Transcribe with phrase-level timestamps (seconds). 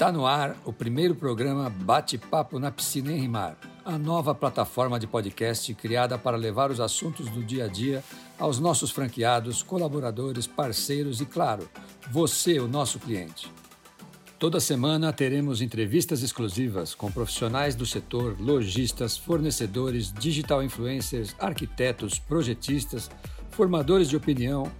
[0.00, 5.06] Está no ar o primeiro programa Bate-Papo na Piscina em Rimar, a nova plataforma de
[5.06, 8.02] podcast criada para levar os assuntos do dia a dia
[8.38, 11.68] aos nossos franqueados, colaboradores, parceiros e, claro,
[12.10, 13.52] você, o nosso cliente.
[14.38, 23.10] Toda semana teremos entrevistas exclusivas com profissionais do setor, lojistas, fornecedores, digital influencers, arquitetos, projetistas,
[23.50, 24.72] formadores de opinião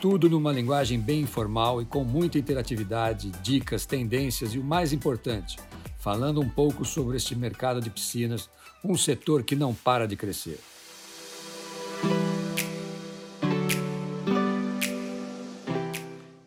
[0.00, 5.56] tudo numa linguagem bem informal e com muita interatividade, dicas, tendências e o mais importante,
[5.98, 8.50] falando um pouco sobre este mercado de piscinas,
[8.84, 10.60] um setor que não para de crescer.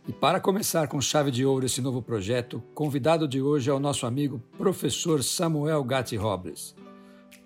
[0.08, 3.80] E para começar com chave de ouro esse novo projeto, convidado de hoje é o
[3.80, 6.76] nosso amigo professor Samuel Gatti Robles.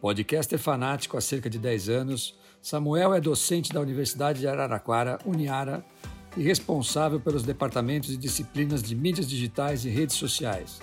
[0.01, 5.85] Podcaster fanático há cerca de 10 anos, Samuel é docente da Universidade de Araraquara, Uniara,
[6.37, 10.79] e responsável pelos departamentos e disciplinas de mídias digitais e redes sociais.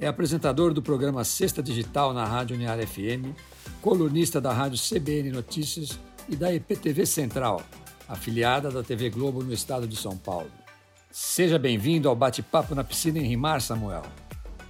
[0.00, 3.36] É apresentador do programa Sexta Digital na Rádio Uniara FM,
[3.82, 7.60] colunista da Rádio CBN Notícias e da EPTV Central,
[8.08, 10.50] afiliada da TV Globo no estado de São Paulo.
[11.10, 14.04] Seja bem-vindo ao Bate-Papo na Piscina em Rimar, Samuel.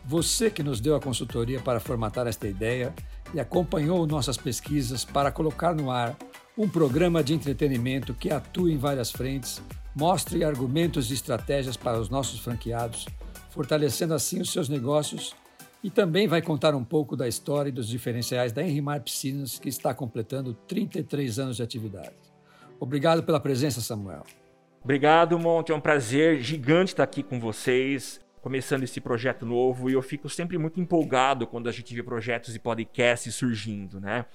[0.04, 2.92] Você que nos deu a consultoria para formatar esta ideia
[3.32, 6.16] e acompanhou nossas pesquisas para colocar no ar
[6.58, 9.62] um programa de entretenimento que atua em várias frentes,
[9.94, 13.06] mostre argumentos e estratégias para os nossos franqueados,
[13.50, 15.36] fortalecendo assim os seus negócios
[15.84, 19.68] e também vai contar um pouco da história e dos diferenciais da Enrimar Piscinas, que
[19.68, 22.16] está completando 33 anos de atividade.
[22.80, 24.24] Obrigado pela presença, Samuel.
[24.82, 25.70] Obrigado, Monte.
[25.70, 29.88] É um prazer gigante estar aqui com vocês, começando esse projeto novo.
[29.88, 34.26] E eu fico sempre muito empolgado quando a gente vê projetos e podcasts surgindo, né?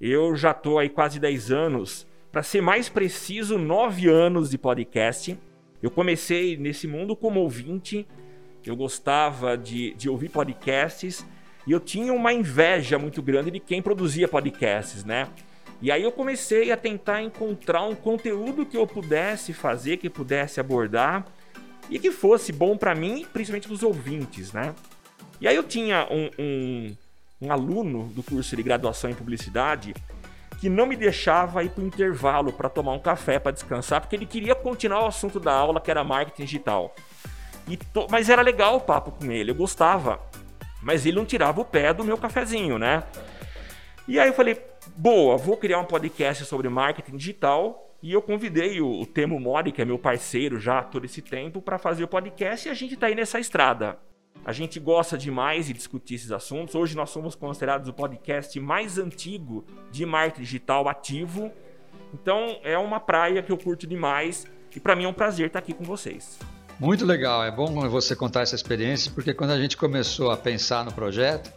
[0.00, 5.38] Eu já estou aí quase 10 anos, para ser mais preciso, 9 anos de podcast.
[5.82, 8.06] Eu comecei nesse mundo como ouvinte,
[8.64, 11.26] eu gostava de, de ouvir podcasts
[11.66, 15.28] e eu tinha uma inveja muito grande de quem produzia podcasts, né?
[15.82, 20.60] E aí eu comecei a tentar encontrar um conteúdo que eu pudesse fazer, que pudesse
[20.60, 21.26] abordar
[21.90, 24.74] e que fosse bom para mim, principalmente para os ouvintes, né?
[25.40, 26.96] E aí eu tinha um, um
[27.40, 29.94] um aluno do curso de graduação em publicidade
[30.60, 34.14] que não me deixava ir para o intervalo para tomar um café para descansar, porque
[34.14, 36.94] ele queria continuar o assunto da aula, que era marketing digital.
[37.94, 38.06] To...
[38.10, 40.20] Mas era legal o papo com ele, eu gostava.
[40.82, 43.02] Mas ele não tirava o pé do meu cafezinho, né?
[44.06, 44.62] E aí eu falei,
[44.94, 47.96] boa, vou criar um podcast sobre marketing digital.
[48.02, 51.62] E eu convidei o, o Temo Mori, que é meu parceiro já todo esse tempo,
[51.62, 53.98] para fazer o podcast e a gente está aí nessa estrada.
[54.44, 56.74] A gente gosta demais de discutir esses assuntos.
[56.74, 61.52] Hoje nós somos considerados o podcast mais antigo de marketing digital ativo.
[62.14, 65.58] Então é uma praia que eu curto demais e para mim é um prazer estar
[65.58, 66.38] aqui com vocês.
[66.78, 70.82] Muito legal, é bom você contar essa experiência, porque quando a gente começou a pensar
[70.82, 71.52] no projeto,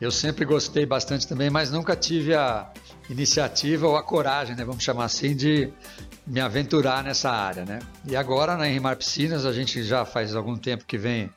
[0.00, 2.68] eu sempre gostei bastante também, mas nunca tive a
[3.08, 5.72] iniciativa ou a coragem, né, vamos chamar assim, de
[6.26, 7.78] me aventurar nessa área, né?
[8.04, 11.30] E agora na Enrimar Piscinas, a gente já faz algum tempo que vem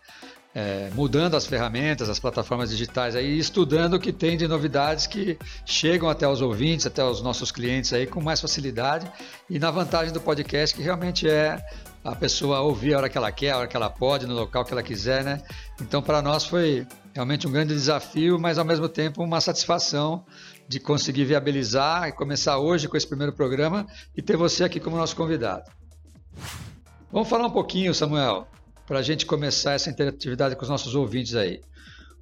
[0.57, 5.37] é, mudando as ferramentas, as plataformas digitais aí, estudando o que tem de novidades que
[5.63, 9.07] chegam até os ouvintes, até os nossos clientes aí com mais facilidade
[9.47, 11.63] e na vantagem do podcast que realmente é
[12.03, 14.65] a pessoa ouvir a hora que ela quer, a hora que ela pode, no local
[14.65, 15.43] que ela quiser, né?
[15.79, 20.25] Então para nós foi realmente um grande desafio, mas ao mesmo tempo uma satisfação
[20.67, 23.85] de conseguir viabilizar e começar hoje com esse primeiro programa
[24.15, 25.69] e ter você aqui como nosso convidado.
[27.11, 28.47] Vamos falar um pouquinho, Samuel,
[28.87, 31.59] para a gente começar essa interatividade com os nossos ouvintes aí.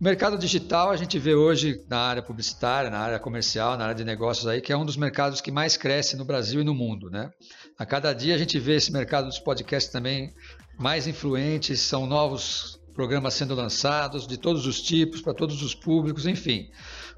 [0.01, 3.95] O mercado digital a gente vê hoje na área publicitária, na área comercial, na área
[3.95, 6.73] de negócios aí, que é um dos mercados que mais cresce no Brasil e no
[6.73, 7.29] mundo, né?
[7.77, 10.33] A cada dia a gente vê esse mercado dos podcasts também
[10.77, 16.25] mais influentes, são novos programas sendo lançados de todos os tipos, para todos os públicos,
[16.25, 16.69] enfim.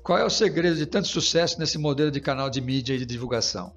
[0.03, 3.06] Qual é o segredo de tanto sucesso nesse modelo de canal de mídia e de
[3.06, 3.74] divulgação?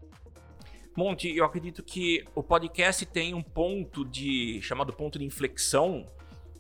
[1.00, 6.04] Monte, eu acredito que o podcast tem um ponto de chamado ponto de inflexão.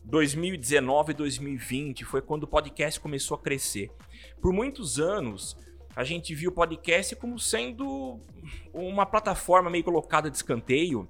[0.02, 3.90] 2019 e 2020 foi quando o podcast começou a crescer.
[4.40, 5.58] Por muitos anos,
[5.94, 8.18] a gente viu o podcast como sendo
[8.72, 11.06] uma plataforma meio colocada de escanteio.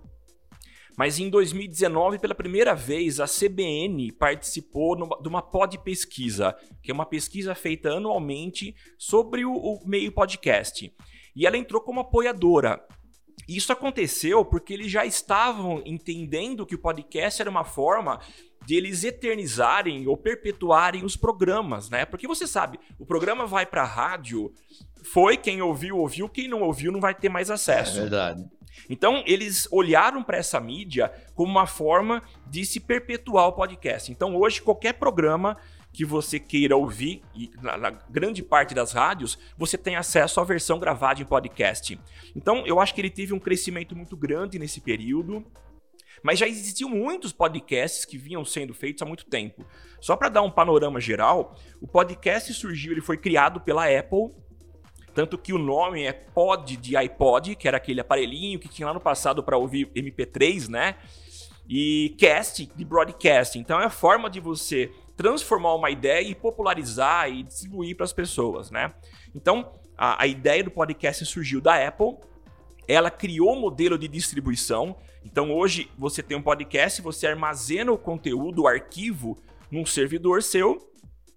[0.98, 6.52] Mas em 2019, pela primeira vez, a CBN participou de uma pod pesquisa,
[6.82, 10.92] que é uma pesquisa feita anualmente sobre o, o meio podcast.
[11.36, 12.84] E ela entrou como apoiadora.
[13.48, 18.20] Isso aconteceu porque eles já estavam entendendo que o podcast era uma forma
[18.66, 22.04] de eles eternizarem ou perpetuarem os programas, né?
[22.04, 24.52] Porque você sabe, o programa vai para a rádio,
[25.02, 27.98] foi quem ouviu, ouviu, quem não ouviu não vai ter mais acesso.
[27.98, 28.44] É verdade.
[28.88, 34.10] Então, eles olharam para essa mídia como uma forma de se perpetuar o podcast.
[34.10, 35.56] Então, hoje, qualquer programa
[35.92, 40.44] que você queira ouvir, e na, na, grande parte das rádios, você tem acesso à
[40.44, 41.98] versão gravada em podcast.
[42.34, 45.44] Então, eu acho que ele teve um crescimento muito grande nesse período.
[46.22, 49.64] Mas já existiam muitos podcasts que vinham sendo feitos há muito tempo.
[50.00, 54.30] Só para dar um panorama geral, o podcast surgiu, ele foi criado pela Apple,
[55.14, 58.94] tanto que o nome é Pod de iPod, que era aquele aparelhinho que tinha lá
[58.94, 60.96] no passado para ouvir MP3, né?
[61.68, 63.58] E cast de broadcast.
[63.58, 68.12] Então é a forma de você transformar uma ideia e popularizar e distribuir para as
[68.12, 68.94] pessoas, né?
[69.34, 72.16] Então a, a ideia do podcast surgiu da Apple.
[72.88, 77.98] Ela criou um modelo de distribuição então hoje você tem um podcast, você armazena o
[77.98, 79.38] conteúdo, o arquivo,
[79.70, 80.90] num servidor seu,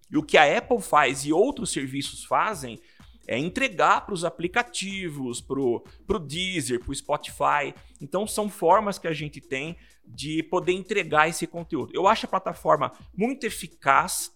[0.09, 2.79] e o que a Apple faz e outros serviços fazem
[3.27, 7.73] é entregar para os aplicativos, para o Deezer, para o Spotify.
[8.01, 11.91] Então são formas que a gente tem de poder entregar esse conteúdo.
[11.93, 14.31] Eu acho a plataforma muito eficaz,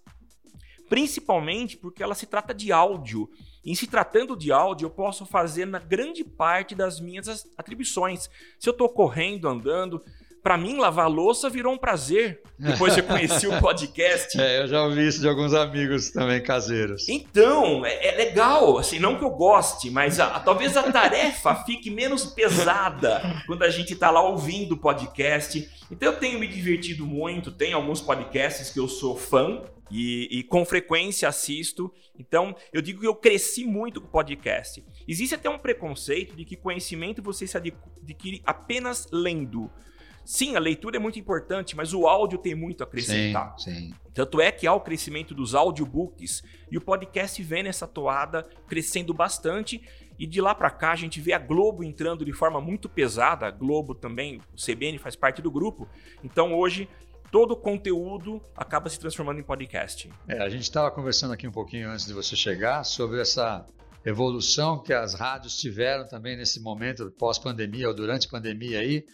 [0.90, 3.30] principalmente porque ela se trata de áudio.
[3.66, 8.30] Em se tratando de áudio, eu posso fazer na grande parte das minhas atribuições.
[8.58, 10.02] Se eu estou correndo, andando,
[10.48, 12.42] para mim, lavar louça virou um prazer.
[12.58, 14.40] Depois que eu conheci o podcast.
[14.40, 17.10] É, eu já ouvi isso de alguns amigos também caseiros.
[17.10, 18.78] Então, é, é legal.
[18.78, 23.64] Assim, não que eu goste, mas a, a, talvez a tarefa fique menos pesada quando
[23.64, 25.70] a gente está lá ouvindo o podcast.
[25.92, 27.52] Então, eu tenho me divertido muito.
[27.52, 29.62] Tem alguns podcasts que eu sou fã.
[29.92, 31.94] E, e, com frequência assisto.
[32.18, 34.84] Então, eu digo que eu cresci muito com o podcast.
[35.08, 39.70] Existe até um preconceito de que conhecimento você se adquire apenas lendo.
[40.28, 43.58] Sim, a leitura é muito importante, mas o áudio tem muito a acrescentar.
[43.58, 43.94] Sim, sim.
[44.14, 49.14] Tanto é que há o crescimento dos audiobooks e o podcast vem nessa toada crescendo
[49.14, 49.82] bastante.
[50.20, 53.48] E de lá para cá a gente vê a Globo entrando de forma muito pesada.
[53.48, 55.88] A Globo também, o CBN faz parte do grupo.
[56.22, 56.90] Então hoje
[57.32, 60.12] todo o conteúdo acaba se transformando em podcast.
[60.28, 63.66] É, a gente estava conversando aqui um pouquinho antes de você chegar sobre essa
[64.06, 69.06] evolução que as rádios tiveram também nesse momento pós-pandemia ou durante a pandemia aí,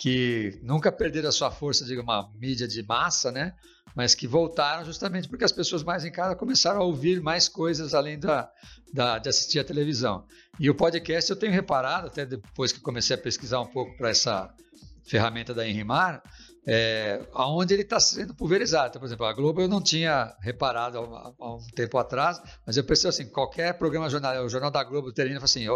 [0.00, 3.52] que nunca perderam a sua força de uma mídia de massa, né?
[3.94, 7.92] Mas que voltaram justamente porque as pessoas mais em casa começaram a ouvir mais coisas
[7.92, 8.50] além da,
[8.94, 10.24] da de assistir a televisão.
[10.58, 14.08] E o podcast eu tenho reparado, até depois que comecei a pesquisar um pouco para
[14.08, 14.50] essa
[15.04, 16.22] ferramenta da Enrimar,
[16.66, 18.88] é, aonde ele está sendo pulverizado.
[18.88, 22.76] Então, por exemplo, a Globo eu não tinha reparado há, há, um tempo atrás, mas
[22.76, 25.66] eu pensei assim, qualquer programa jornal, o Jornal da Globo termina assim,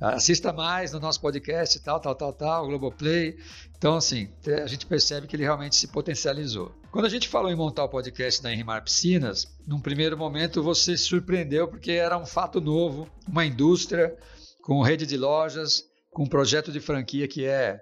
[0.00, 3.36] assista mais no nosso podcast, tal, tal, tal, tal, Globoplay.
[3.76, 4.28] Então, assim,
[4.62, 6.74] a gente percebe que ele realmente se potencializou.
[6.90, 10.96] Quando a gente falou em montar o podcast da Enrimar Piscinas, num primeiro momento você
[10.96, 14.16] se surpreendeu porque era um fato novo, uma indústria
[14.62, 17.80] com rede de lojas, com um projeto de franquia que é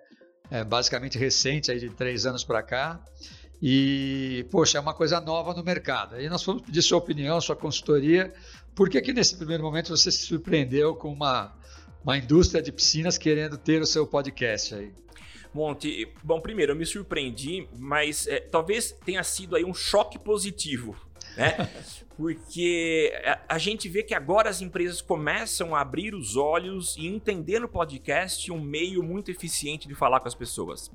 [0.50, 3.00] é, basicamente recente, aí de três anos para cá.
[3.60, 6.16] E, poxa, é uma coisa nova no mercado.
[6.16, 8.32] Aí nós fomos pedir sua opinião, sua consultoria.
[8.74, 11.54] Por que, que nesse primeiro momento você se surpreendeu com uma,
[12.02, 14.92] uma indústria de piscinas querendo ter o seu podcast aí?
[15.54, 20.96] Monte, bom, primeiro eu me surpreendi, mas é, talvez tenha sido aí um choque positivo,
[21.36, 21.68] né?
[22.16, 27.06] Porque a, a, gente vê que agora as empresas começam a abrir os olhos e
[27.06, 30.90] entender no podcast um meio muito eficiente de falar com as pessoas.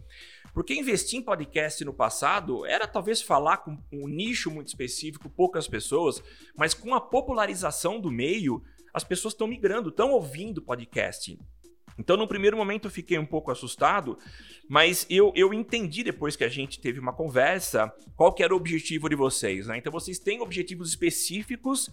[0.54, 5.68] Porque investir em podcast no passado era talvez falar com um nicho muito específico, poucas
[5.68, 6.22] pessoas,
[6.56, 8.64] mas com a popularização do meio,
[8.94, 11.38] as pessoas estão migrando, estão ouvindo podcast.
[11.98, 14.18] Então, no primeiro momento, eu fiquei um pouco assustado,
[14.70, 18.58] mas eu, eu entendi depois que a gente teve uma conversa qual que era o
[18.58, 19.68] objetivo de vocês.
[19.68, 19.78] Né?
[19.78, 21.90] Então, vocês têm objetivos específicos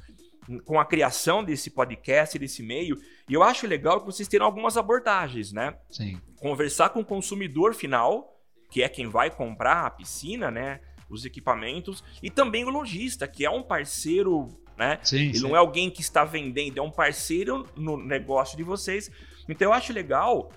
[0.65, 4.77] com a criação desse podcast, desse meio, e eu acho legal que vocês tenham algumas
[4.77, 5.75] abordagens, né?
[5.89, 6.21] Sim.
[6.37, 8.39] Conversar com o consumidor final,
[8.71, 10.81] que é quem vai comprar a piscina, né?
[11.09, 14.99] Os equipamentos, e também o lojista, que é um parceiro, né?
[15.03, 15.43] Sim, Ele sim.
[15.43, 19.11] não é alguém que está vendendo, é um parceiro no negócio de vocês
[19.49, 20.51] então eu acho legal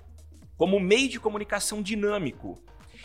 [0.56, 2.62] como meio de comunicação dinâmico.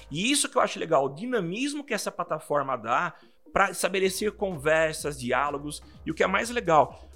[0.09, 3.13] E isso que eu acho legal, o dinamismo que essa plataforma dá
[3.51, 5.81] para estabelecer conversas, diálogos.
[6.05, 7.07] E o que é mais legal,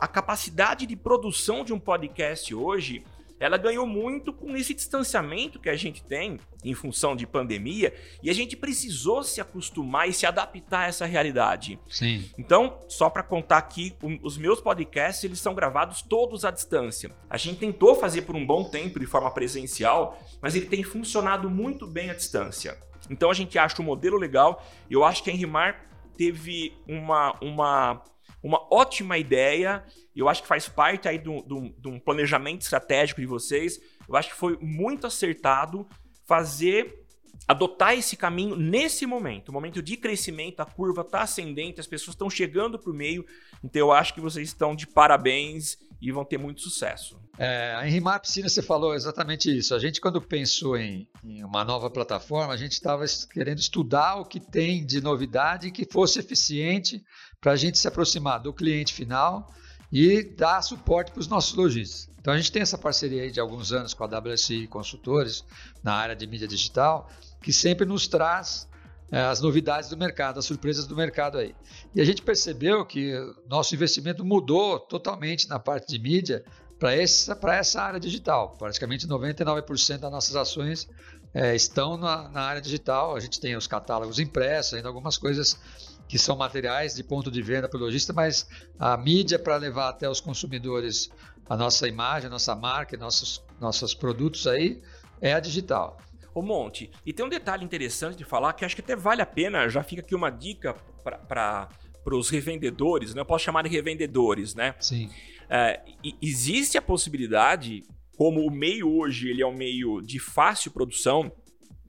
[0.00, 3.04] a capacidade de produção de um podcast hoje
[3.40, 8.28] ela ganhou muito com esse distanciamento que a gente tem em função de pandemia e
[8.30, 11.78] a gente precisou se acostumar e se adaptar a essa realidade.
[11.88, 12.28] Sim.
[12.36, 17.10] Então, só para contar aqui, os meus podcasts eles são gravados todos à distância.
[17.30, 21.48] A gente tentou fazer por um bom tempo de forma presencial, mas ele tem funcionado
[21.48, 22.76] muito bem à distância.
[23.10, 24.64] Então a gente acha o modelo legal.
[24.90, 28.02] Eu acho que a Enrimar teve uma, uma
[28.42, 29.84] uma ótima ideia.
[30.14, 34.36] Eu acho que faz parte aí de um, planejamento estratégico de vocês Eu acho que
[34.36, 35.86] foi muito acertado
[36.26, 37.06] fazer
[37.46, 42.28] adotar esse caminho nesse momento, momento de crescimento, a curva está ascendente, as pessoas estão
[42.28, 43.24] chegando para o meio,
[43.64, 47.18] então eu acho que vocês estão de parabéns e vão ter muito sucesso.
[47.38, 49.74] É, em Rimar Piscina você falou exatamente isso.
[49.74, 54.24] A gente quando pensou em, em uma nova plataforma, a gente estava querendo estudar o
[54.24, 57.02] que tem de novidade que fosse eficiente
[57.40, 59.52] para a gente se aproximar do cliente final
[59.92, 62.08] e dar suporte para os nossos lojistas.
[62.20, 65.44] Então a gente tem essa parceria de alguns anos com a WSI Consultores
[65.82, 67.08] na área de mídia digital
[67.40, 68.68] que sempre nos traz
[69.10, 71.54] é, as novidades do mercado, as surpresas do mercado aí.
[71.94, 73.14] E a gente percebeu que
[73.48, 76.44] nosso investimento mudou totalmente na parte de mídia
[76.78, 78.54] para essa, essa área digital.
[78.58, 80.88] Praticamente 99% das nossas ações
[81.32, 83.16] é, estão na, na, área digital.
[83.16, 85.58] A gente tem os catálogos impressos, ainda algumas coisas
[86.08, 88.48] que são materiais de ponto de venda para o lojista, mas
[88.78, 91.10] a mídia para levar até os consumidores
[91.48, 94.80] a nossa imagem, a nossa marca, nossos, nossos produtos aí
[95.20, 95.98] é a digital.
[96.34, 99.26] Ô Monte, e tem um detalhe interessante de falar que acho que até vale a
[99.26, 101.68] pena, já fica aqui uma dica para
[102.12, 103.20] os revendedores, né?
[103.20, 104.74] Eu posso chamar de revendedores, né?
[104.78, 105.10] Sim.
[105.48, 105.80] É,
[106.20, 107.82] existe a possibilidade,
[108.16, 111.32] como o meio hoje ele é um meio de fácil produção,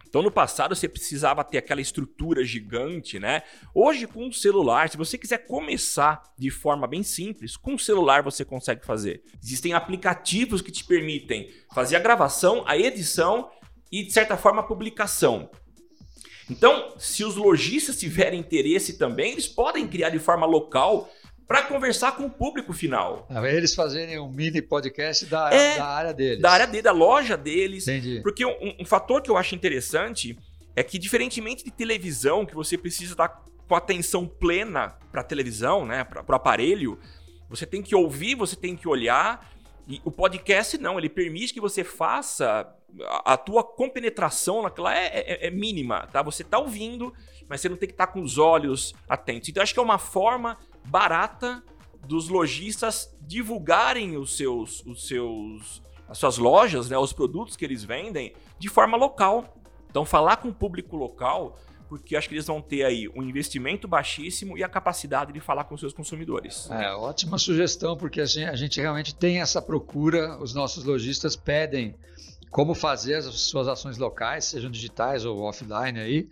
[0.09, 3.43] então no passado você precisava ter aquela estrutura gigante, né?
[3.73, 8.23] Hoje com o celular, se você quiser começar de forma bem simples, com o celular
[8.23, 9.21] você consegue fazer.
[9.41, 13.51] Existem aplicativos que te permitem fazer a gravação, a edição
[13.91, 15.49] e, de certa forma, a publicação.
[16.49, 21.07] Então, se os lojistas tiverem interesse também, eles podem criar de forma local
[21.49, 23.27] para conversar com o público final.
[23.43, 26.41] Eles fazerem um mini podcast da, é, da área deles.
[26.43, 27.87] Da área deles, da loja deles.
[27.87, 28.21] Entendi.
[28.21, 30.37] Porque um, um, fator que eu acho interessante
[30.75, 33.29] é que, diferentemente de televisão, que você precisa estar
[33.67, 36.99] com atenção plena para a televisão, né, para o aparelho,
[37.49, 39.51] você tem que ouvir, você tem que olhar
[39.87, 42.71] e o podcast não, ele permite que você faça
[43.07, 46.21] a, a tua compenetração naquela é, é, é, mínima, tá?
[46.21, 47.11] Você tá ouvindo,
[47.47, 49.49] mas você não tem que estar tá com os olhos atentos.
[49.49, 51.63] Então acho que é uma forma barata
[52.05, 57.83] dos lojistas divulgarem os seus, os seus, as suas lojas, né, os produtos que eles
[57.83, 59.55] vendem de forma local.
[59.89, 61.57] Então falar com o público local
[61.89, 65.63] porque acho que eles vão ter aí um investimento baixíssimo e a capacidade de falar
[65.63, 66.69] com seus consumidores.
[66.69, 71.35] É, ótima sugestão, porque a gente, a gente realmente tem essa procura, os nossos lojistas
[71.35, 71.95] pedem
[72.51, 76.29] como fazer as suas ações locais, sejam digitais ou offline aí,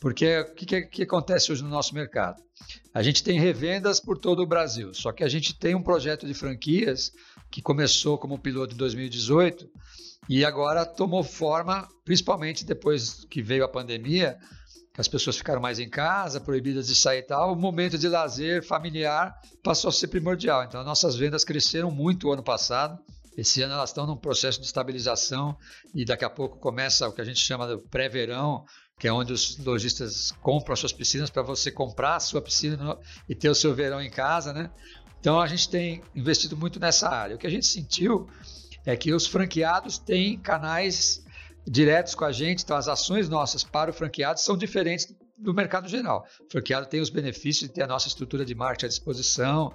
[0.00, 2.42] porque o que, que, que, acontece hoje no nosso mercado?
[2.94, 6.26] A gente tem revendas por todo o Brasil, só que a gente tem um projeto
[6.26, 7.12] de franquias
[7.50, 9.68] que começou como piloto em 2018
[10.28, 14.38] e agora tomou forma, principalmente depois que veio a pandemia,
[14.98, 18.64] as pessoas ficaram mais em casa, proibidas de sair e tal, o momento de lazer
[18.64, 20.64] familiar passou a ser primordial.
[20.64, 22.98] Então, nossas vendas cresceram muito o ano passado.
[23.36, 25.56] Esse ano elas estão num processo de estabilização
[25.94, 28.64] e daqui a pouco começa o que a gente chama de pré-verão,
[28.98, 32.98] que é onde os lojistas compram as suas piscinas para você comprar a sua piscina
[33.28, 34.70] e ter o seu verão em casa, né?
[35.20, 37.36] Então a gente tem investido muito nessa área.
[37.36, 38.28] O que a gente sentiu
[38.84, 41.24] é que os franqueados têm canais
[41.66, 45.88] diretos com a gente, então as ações nossas para o franqueado são diferentes do mercado
[45.88, 46.26] geral.
[46.40, 49.72] O franqueado tem os benefícios de ter a nossa estrutura de marketing à disposição,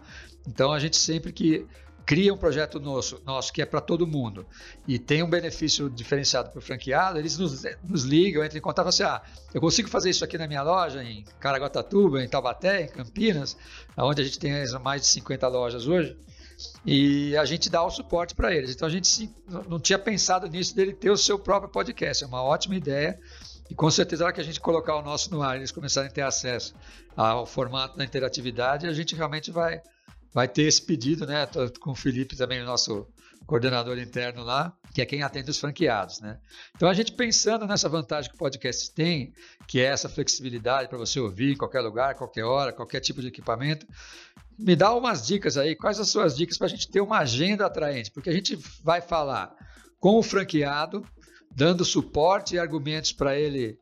[0.48, 1.66] então a gente sempre que
[2.06, 4.46] cria um projeto nosso, nosso que é para todo mundo
[4.88, 8.92] e tem um benefício diferenciado para o franqueado, eles nos, nos ligam, entram em contato
[8.92, 12.28] e falam assim, ah, eu consigo fazer isso aqui na minha loja, em Caraguatatuba, em
[12.28, 13.58] Taubaté, em Campinas,
[13.98, 16.18] onde a gente tem mais de 50 lojas hoje,
[16.86, 18.72] e a gente dá o suporte para eles.
[18.72, 19.30] Então a gente
[19.68, 22.24] não tinha pensado nisso dele ter o seu próprio podcast.
[22.24, 23.20] É uma ótima ideia.
[23.70, 26.10] E com certeza, na hora que a gente colocar o nosso no ar, eles começarem
[26.10, 26.76] a ter acesso
[27.16, 29.82] ao formato da interatividade, a gente realmente vai,
[30.34, 31.46] vai ter esse pedido, né?
[31.46, 33.08] Tô com o Felipe também, o nosso
[33.46, 36.40] coordenador interno lá, que é quem atende os franqueados, né?
[36.76, 39.34] Então a gente pensando nessa vantagem que o podcast tem,
[39.68, 43.28] que é essa flexibilidade para você ouvir em qualquer lugar, qualquer hora, qualquer tipo de
[43.28, 43.86] equipamento,
[44.58, 47.66] me dá umas dicas aí, quais as suas dicas para a gente ter uma agenda
[47.66, 48.12] atraente?
[48.12, 49.54] Porque a gente vai falar
[50.00, 51.06] com o franqueado,
[51.52, 53.78] dando suporte e argumentos para ele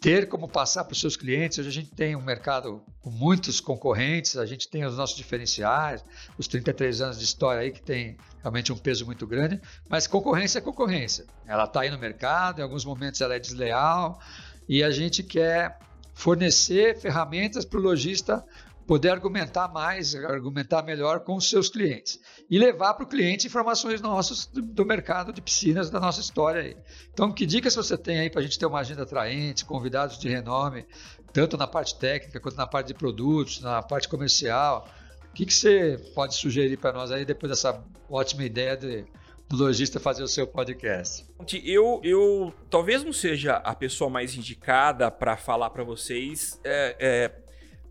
[0.00, 1.58] ter como passar para os seus clientes.
[1.58, 6.04] Hoje a gente tem um mercado com muitos concorrentes, a gente tem os nossos diferenciais,
[6.36, 10.58] os 33 anos de história aí que tem realmente um peso muito grande, mas concorrência
[10.58, 11.26] é concorrência.
[11.46, 14.20] Ela está aí no mercado, em alguns momentos ela é desleal
[14.68, 15.78] e a gente quer
[16.14, 18.44] fornecer ferramentas para o lojista
[18.88, 22.18] poder argumentar mais, argumentar melhor com os seus clientes
[22.48, 26.62] e levar para o cliente informações nossas do, do, mercado de piscinas da nossa história
[26.62, 26.76] aí.
[27.12, 30.26] Então, que dicas você tem aí para a gente ter uma agenda atraente, convidados de
[30.30, 30.86] renome,
[31.34, 34.88] tanto na parte técnica quanto na parte de produtos, na parte comercial?
[35.30, 39.04] O que, que você pode sugerir para nós aí depois dessa ótima ideia de
[39.46, 41.26] do lojista fazer o seu podcast?
[41.64, 47.47] Eu, eu talvez não seja a pessoa mais indicada para falar para vocês é, é,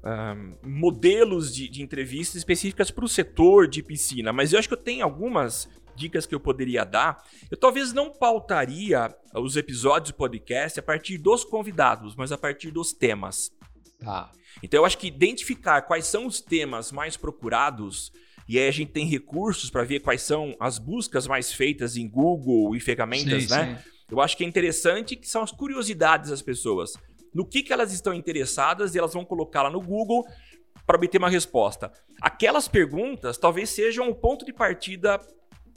[0.08, 4.74] um, modelos de, de entrevistas específicas para o setor de piscina, mas eu acho que
[4.74, 7.24] eu tenho algumas dicas que eu poderia dar.
[7.52, 12.72] Eu talvez não pautaria os episódios do podcast a partir dos convidados, mas a partir
[12.72, 13.52] dos temas.
[14.00, 14.32] Tá.
[14.62, 18.12] Então eu acho que identificar quais são os temas mais procurados
[18.48, 22.08] e aí a gente tem recursos para ver quais são as buscas mais feitas em
[22.08, 23.82] Google e ferramentas, sim, né?
[23.84, 23.90] Sim.
[24.10, 26.94] Eu acho que é interessante que são as curiosidades das pessoas.
[27.38, 30.26] No que, que elas estão interessadas e elas vão colocá-la no Google
[30.88, 31.92] para obter uma resposta.
[32.20, 35.22] Aquelas perguntas talvez sejam o ponto de partida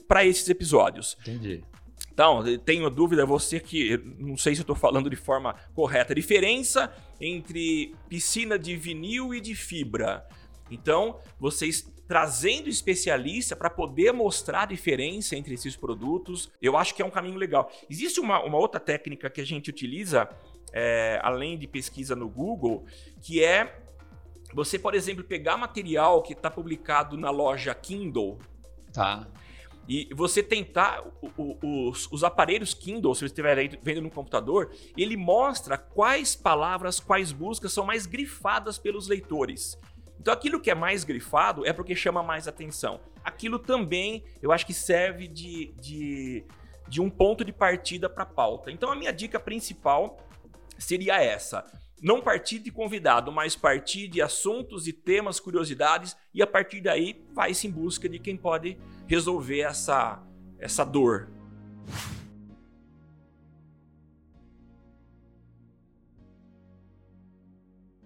[0.08, 1.18] para esses episódios.
[1.20, 1.62] Entendi.
[2.10, 6.90] Então, tenho dúvida, você que não sei se eu estou falando de forma correta, diferença
[7.20, 10.26] entre piscina de vinil e de fibra.
[10.70, 17.02] Então, vocês trazendo especialista para poder mostrar a diferença entre esses produtos, eu acho que
[17.02, 17.70] é um caminho legal.
[17.88, 20.28] Existe uma, uma outra técnica que a gente utiliza,
[20.72, 22.84] é, além de pesquisa no Google,
[23.20, 23.80] que é
[24.52, 28.38] você, por exemplo, pegar material que está publicado na loja Kindle.
[28.92, 29.26] Tá.
[29.88, 34.70] E você tentar o, o, os, os, aparelhos Kindle, se você estiver vendo no computador,
[34.96, 39.78] ele mostra quais palavras, quais buscas são mais grifadas pelos leitores.
[40.20, 43.00] Então aquilo que é mais grifado é porque chama mais atenção.
[43.24, 46.44] Aquilo também eu acho que serve de, de,
[46.86, 48.70] de um ponto de partida para a pauta.
[48.70, 50.18] Então a minha dica principal
[50.80, 51.64] seria essa.
[52.02, 57.22] Não partir de convidado, mas partir de assuntos e temas, curiosidades, e a partir daí
[57.34, 60.22] vai-se em busca de quem pode resolver essa,
[60.58, 61.28] essa dor.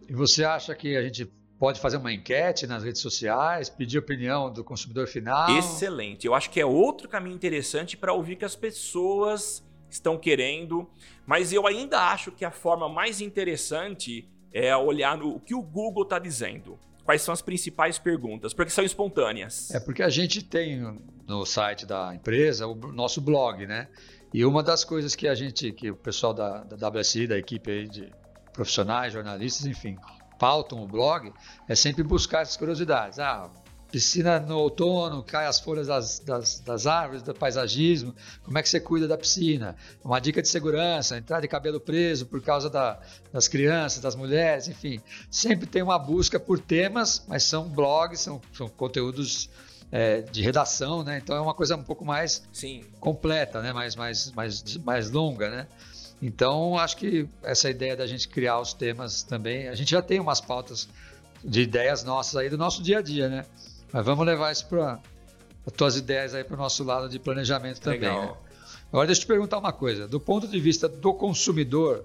[0.09, 4.52] E você acha que a gente pode fazer uma enquete nas redes sociais, pedir opinião
[4.52, 5.57] do consumidor final.
[5.57, 6.26] Excelente.
[6.26, 10.88] Eu acho que é outro caminho interessante para ouvir que as pessoas estão querendo,
[11.26, 15.62] mas eu ainda acho que a forma mais interessante é olhar no, o que o
[15.62, 16.78] Google está dizendo.
[17.04, 18.54] Quais são as principais perguntas?
[18.54, 19.70] Porque são espontâneas.
[19.70, 23.88] É porque a gente tem no site da empresa o nosso blog, né?
[24.33, 27.70] E uma das coisas que a gente, que o pessoal da, da WSI, da equipe
[27.70, 28.11] aí de
[28.52, 29.96] profissionais, jornalistas, enfim,
[30.38, 31.33] pautam o blog
[31.68, 33.18] é sempre buscar essas curiosidades.
[33.18, 33.50] Ah,
[33.94, 38.68] piscina no outono, cai as folhas das, das, das, árvores, do paisagismo, como é que
[38.68, 39.76] você cuida da piscina?
[40.04, 42.98] Uma dica de segurança, entrar de cabelo preso por causa da,
[43.33, 45.00] das crianças, das mulheres, enfim.
[45.30, 49.48] Sempre tem uma busca por temas, mas são blogs, são, são conteúdos
[49.92, 51.20] é, de redação, né?
[51.22, 52.83] Então é uma coisa um pouco mais Sim.
[52.98, 53.72] completa, né?
[53.72, 55.68] Mais, mais, mais, mais longa, né?
[56.20, 60.18] Então, acho que essa ideia da gente criar os temas também, a gente já tem
[60.18, 60.88] umas pautas
[61.44, 63.44] de ideias nossas aí do nosso dia a dia, né?
[63.94, 64.98] Mas vamos levar isso para
[65.64, 68.00] as tuas ideias aí para o nosso lado de planejamento também.
[68.00, 68.35] Né?
[68.88, 70.09] Agora, deixa eu te perguntar uma coisa.
[70.09, 72.04] Do ponto de vista do consumidor,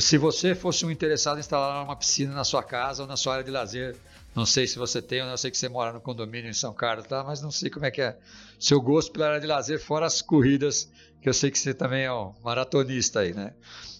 [0.00, 3.34] se você fosse um interessado em instalar uma piscina na sua casa ou na sua
[3.34, 3.94] área de lazer,
[4.34, 7.06] não sei se você tem, eu sei que você mora no condomínio em São Carlos,
[7.06, 7.22] tá?
[7.22, 8.18] mas não sei como é que é
[8.58, 10.90] seu gosto pela área de lazer, fora as corridas
[11.22, 13.54] que eu sei que você também é um maratonista aí, né?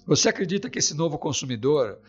[0.08, 2.00] Você acredita que esse novo consumidor,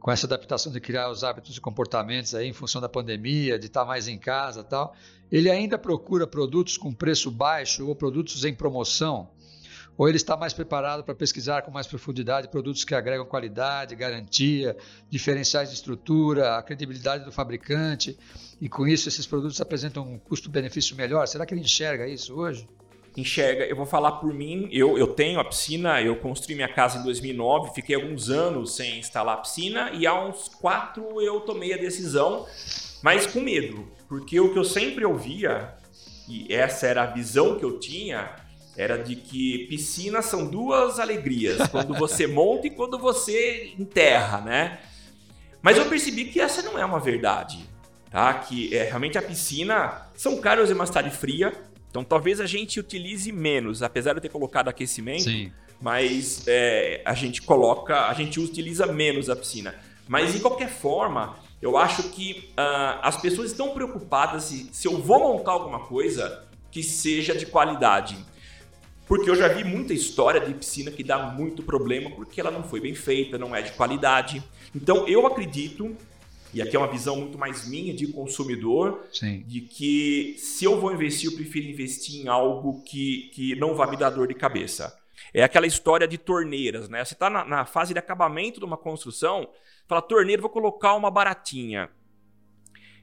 [0.00, 3.66] com essa adaptação de criar os hábitos e comportamentos aí em função da pandemia, de
[3.66, 4.96] estar mais em casa tal,
[5.30, 9.28] ele ainda procura produtos com preço baixo ou produtos em promoção?
[9.98, 14.74] Ou ele está mais preparado para pesquisar com mais profundidade produtos que agregam qualidade, garantia,
[15.10, 18.18] diferenciais de estrutura, a credibilidade do fabricante,
[18.58, 21.28] e com isso esses produtos apresentam um custo-benefício melhor?
[21.28, 22.66] Será que ele enxerga isso hoje?
[23.16, 23.64] Enxerga.
[23.64, 27.02] Eu vou falar por mim, eu, eu tenho a piscina, eu construí minha casa em
[27.02, 31.76] 2009, fiquei alguns anos sem instalar a piscina e há uns quatro eu tomei a
[31.76, 32.46] decisão,
[33.02, 35.74] mas com medo, porque o que eu sempre ouvia,
[36.28, 38.36] e essa era a visão que eu tinha,
[38.76, 44.78] era de que piscinas são duas alegrias, quando você monta e quando você enterra, né?
[45.62, 47.68] Mas eu percebi que essa não é uma verdade,
[48.10, 48.32] tá?
[48.34, 51.52] Que é, realmente a piscina são caros e uma cidade fria,
[51.90, 55.52] então talvez a gente utilize menos, apesar de eu ter colocado aquecimento, Sim.
[55.82, 59.74] mas é, a gente coloca, a gente utiliza menos a piscina.
[60.08, 64.98] Mas de qualquer forma, eu acho que uh, as pessoas estão preocupadas se, se eu
[64.98, 68.16] vou montar alguma coisa que seja de qualidade.
[69.06, 72.62] Porque eu já vi muita história de piscina que dá muito problema porque ela não
[72.62, 74.42] foi bem feita, não é de qualidade.
[74.74, 75.96] Então eu acredito
[76.52, 79.44] e aqui é uma visão muito mais minha de consumidor, Sim.
[79.46, 83.90] de que se eu vou investir, eu prefiro investir em algo que, que não vai
[83.90, 84.96] me dar dor de cabeça.
[85.32, 87.04] É aquela história de torneiras, né?
[87.04, 89.48] Você está na, na, fase de acabamento de uma construção,
[89.86, 91.88] fala, torneira, vou colocar uma baratinha.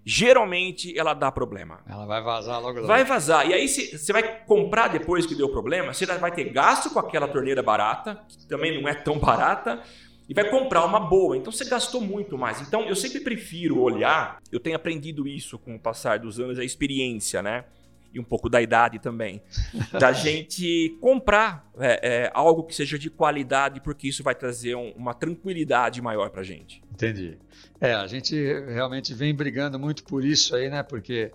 [0.06, 1.82] geralmente ela dá problema.
[1.88, 2.88] Ela vai vazar logo logo.
[2.88, 3.48] Vai vazar.
[3.50, 7.28] E aí você vai comprar depois que deu problema, você vai ter gasto com aquela
[7.28, 9.82] torneira barata, que também não é tão barata,
[10.28, 11.38] e vai comprar uma boa.
[11.38, 12.62] Então você gastou muito mais.
[12.62, 16.64] Então eu sempre prefiro olhar, eu tenho aprendido isso com o passar dos anos, a
[16.64, 17.66] experiência, né?
[18.14, 19.42] E um pouco da idade também.
[20.00, 24.92] Da gente comprar é, é, algo que seja de qualidade, porque isso vai trazer um,
[24.92, 26.82] uma tranquilidade maior pra gente.
[26.92, 27.38] Entendi.
[27.80, 28.36] É, a gente
[28.70, 30.84] realmente vem brigando muito por isso aí, né?
[30.84, 31.32] Porque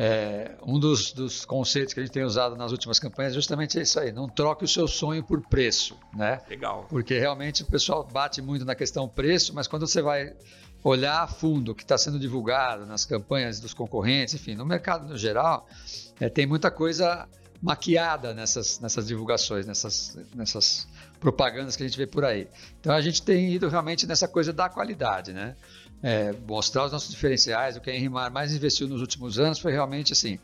[0.00, 3.80] é, um dos, dos, conceitos que a gente tem usado nas últimas campanhas é justamente
[3.80, 6.40] isso aí: não troque o seu sonho por preço, né?
[6.48, 6.86] Legal.
[6.88, 10.32] Porque realmente o pessoal bate muito na questão preço, mas quando você vai
[10.84, 15.08] olhar a fundo o que está sendo divulgado nas campanhas dos concorrentes, enfim, no mercado
[15.08, 15.66] no geral,
[16.20, 17.28] é, tem muita coisa
[17.60, 20.86] maquiada nessas, nessas divulgações, nessas, nessas
[21.18, 22.46] propagandas que a gente vê por aí.
[22.80, 25.56] Então a gente tem ido realmente nessa coisa da qualidade, né?
[26.02, 27.76] É, mostrar os nossos diferenciais.
[27.76, 30.38] O que a Henrimar mais investiu nos últimos anos foi realmente assim: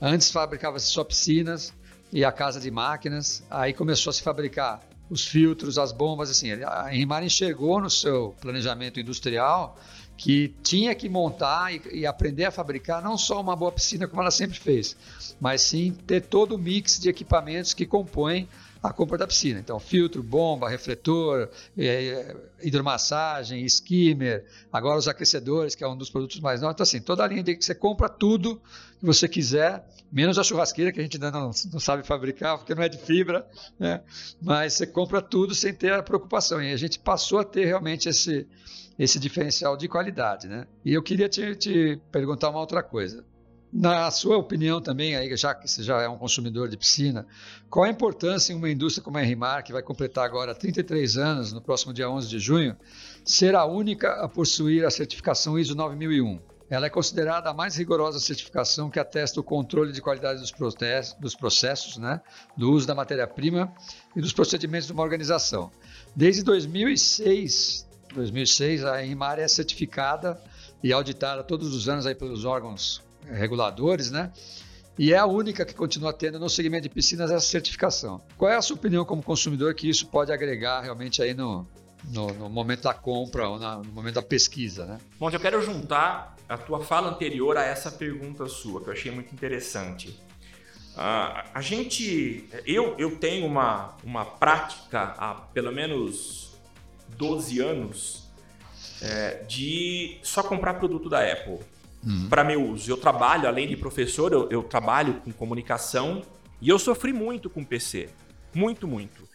[0.00, 1.72] antes fabricava-se só piscinas
[2.12, 6.52] e a casa de máquinas, aí começou a se fabricar os filtros, as bombas, assim.
[6.52, 9.78] A Henrimar enxergou no seu planejamento industrial
[10.16, 14.20] que tinha que montar e, e, aprender a fabricar não só uma boa piscina como
[14.20, 14.96] ela sempre fez,
[15.40, 18.48] mas sim ter todo o mix de equipamentos que compõem
[18.82, 19.58] a compra da piscina.
[19.58, 26.40] Então, filtro, bomba, refletor, é, hidromassagem, skimmer, agora os aquecedores, que é um dos produtos
[26.40, 26.74] mais novos.
[26.74, 28.60] Então, assim, toda a linha de que você compra tudo
[28.98, 32.74] que você quiser, menos a churrasqueira, que a gente ainda não, não sabe fabricar, porque
[32.74, 33.46] não é de fibra,
[33.78, 34.00] né?
[34.40, 36.62] mas você compra tudo sem ter a preocupação.
[36.62, 38.46] E a gente passou a ter realmente esse,
[38.98, 40.48] esse diferencial de qualidade.
[40.48, 40.66] Né?
[40.84, 43.24] E eu queria te, te perguntar uma outra coisa.
[43.70, 47.26] Na sua opinião também, aí, já que você já é um consumidor de piscina,
[47.68, 51.52] qual a importância em uma indústria como a Rimar, que vai completar agora 33 anos,
[51.52, 52.74] no próximo dia 11 de junho,
[53.22, 56.40] ser a única a possuir a certificação ISO 9001?
[56.70, 60.52] Ela é considerada a mais rigorosa certificação que atesta o controle de qualidade dos,
[61.20, 62.22] dos processos né,
[62.56, 63.72] do uso da matéria-prima
[64.16, 65.70] e dos procedimentos de uma organização.
[66.16, 70.40] Desde 2006, 2006 a Rimar é certificada
[70.82, 74.32] e auditada todos os anos aí pelos órgãos reguladores, né?
[74.98, 78.20] E é a única que continua tendo no segmento de piscinas essa certificação.
[78.36, 81.64] Qual é a sua opinião como consumidor que isso pode agregar realmente aí no,
[82.10, 84.98] no, no momento da compra ou na, no momento da pesquisa, né?
[85.18, 89.12] Bom, eu quero juntar a tua fala anterior a essa pergunta sua, que eu achei
[89.12, 90.08] muito interessante.
[90.96, 96.58] Uh, a gente, eu, eu tenho uma, uma prática há pelo menos
[97.16, 98.28] 12 anos
[99.00, 101.60] é, de só comprar produto da Apple
[102.06, 102.28] uhum.
[102.28, 102.90] para meu uso.
[102.90, 106.22] Eu trabalho, além de professor, eu, eu trabalho com comunicação
[106.60, 108.08] e eu sofri muito com PC.
[108.54, 109.28] Muito, muito.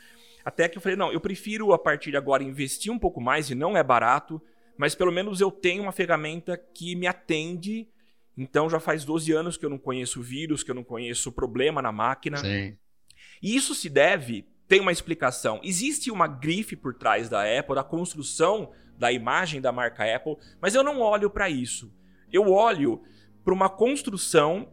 [0.43, 3.49] Até que eu falei, não, eu prefiro a partir de agora investir um pouco mais
[3.49, 4.41] e não é barato,
[4.78, 7.88] mas pelo menos eu tenho uma ferramenta que me atende.
[8.38, 11.82] Então já faz 12 anos que eu não conheço vírus, que eu não conheço problema
[11.82, 12.38] na máquina.
[12.38, 12.76] Sim.
[13.41, 15.62] E isso se deve, tem uma explicação.
[15.63, 20.76] Existe uma grife por trás da Apple, da construção da imagem da marca Apple, mas
[20.76, 21.91] eu não olho para isso.
[22.34, 23.02] Eu olho
[23.46, 24.67] para uma construção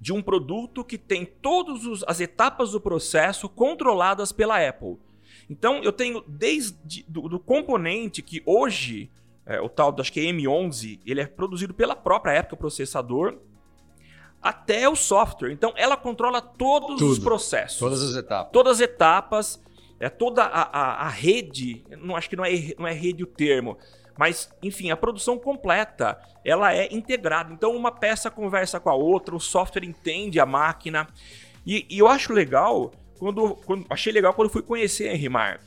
[0.00, 4.98] de um produto que tem todas as etapas do processo controladas pela Apple.
[5.48, 9.10] Então eu tenho desde do, do componente que hoje
[9.48, 13.38] é, o tal, acho que é M11, ele é produzido pela própria Apple, o processador,
[14.42, 15.50] até o software.
[15.52, 17.78] Então ela controla todos Tudo, os processos.
[17.78, 18.52] Todas as etapas.
[18.52, 19.62] Todas as etapas,
[19.98, 23.26] é toda a, a, a rede, não acho que não é, não é rede o
[23.26, 23.78] termo,
[24.18, 27.52] mas, enfim, a produção completa, ela é integrada.
[27.52, 31.06] Então, uma peça conversa com a outra, o software entende a máquina.
[31.64, 35.60] E, e eu acho legal, quando, quando, achei legal quando fui conhecer a Enrimar.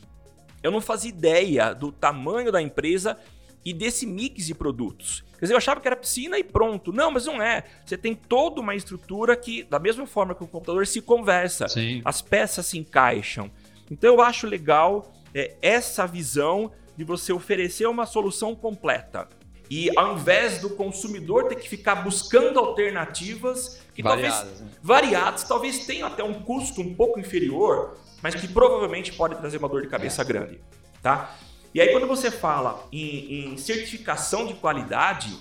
[0.61, 3.17] Eu não fazia ideia do tamanho da empresa
[3.63, 5.23] e desse mix de produtos.
[5.39, 6.91] Quer dizer, eu achava que era piscina e pronto.
[6.91, 7.63] Não, mas não é.
[7.85, 11.69] Você tem toda uma estrutura que, da mesma forma que o computador, se conversa.
[11.69, 12.01] Sim.
[12.03, 13.49] As peças se encaixam.
[13.89, 19.27] Então eu acho legal é, essa visão de você oferecer uma solução completa.
[19.69, 24.67] E ao invés do consumidor ter que ficar buscando alternativas que variadas, talvez né?
[24.83, 29.69] variadas, talvez tenham até um custo um pouco inferior, mas que provavelmente pode trazer uma
[29.69, 30.25] dor de cabeça é.
[30.25, 30.61] grande,
[31.01, 31.37] tá?
[31.73, 35.33] E aí quando você fala em, em certificação de qualidade,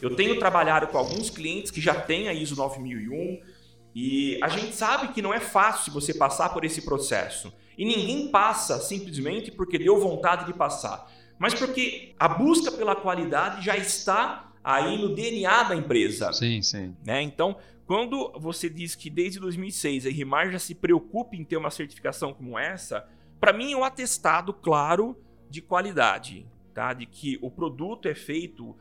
[0.00, 3.40] eu tenho trabalhado com alguns clientes que já têm a ISO 9001
[3.94, 7.52] e a gente sabe que não é fácil você passar por esse processo.
[7.78, 13.64] E ninguém passa simplesmente porque deu vontade de passar, mas porque a busca pela qualidade
[13.64, 16.32] já está aí no DNA da empresa.
[16.32, 16.96] Sim, sim.
[17.04, 17.22] Né?
[17.22, 21.70] Então, quando você diz que desde 2006 a RIMAR já se preocupa em ter uma
[21.70, 23.06] certificação como essa,
[23.38, 25.16] para mim é um atestado claro
[25.50, 26.94] de qualidade, tá?
[26.94, 28.74] De que o produto é feito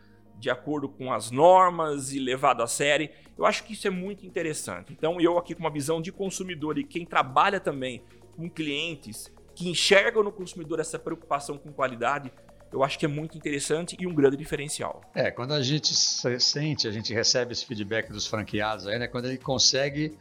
[0.44, 3.10] de acordo com as normas e levado a sério.
[3.38, 4.92] Eu acho que isso é muito interessante.
[4.92, 8.04] Então, eu aqui com uma visão de consumidor e quem trabalha também
[8.36, 12.30] com clientes que enxergam no consumidor essa preocupação com qualidade,
[12.74, 15.00] eu acho que é muito interessante e um grande diferencial.
[15.16, 19.08] É, quando a gente sente, a gente recebe esse feedback dos franqueados aí, né?
[19.08, 20.18] Quando ele consegue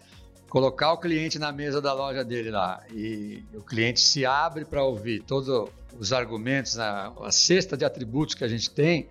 [0.49, 4.85] colocar o cliente na mesa da loja dele lá e o cliente se abre para
[4.85, 9.09] ouvir todos os argumentos, a, a cesta de atributos que a gente tem,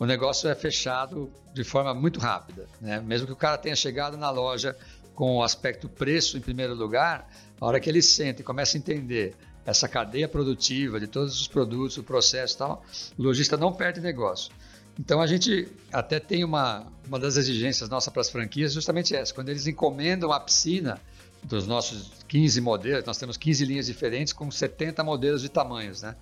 [0.00, 2.66] o negócio é fechado de forma muito rápida.
[2.80, 3.00] Né?
[3.00, 4.74] Mesmo que o cara tenha chegado na loja
[5.14, 8.78] com o aspecto preço em primeiro lugar, a hora que ele senta e começa a
[8.78, 9.36] entender
[9.66, 12.82] essa cadeia produtiva de todos os produtos, o processo e tal,
[13.18, 14.50] o lojista não perde negócio.
[14.98, 19.34] Então a gente até tem uma, uma das exigências nossas para as franquias justamente essa,
[19.34, 20.98] quando eles encomendam a piscina
[21.42, 26.16] dos nossos 15 modelos, nós temos 15 linhas diferentes com 70 modelos de tamanhos, né?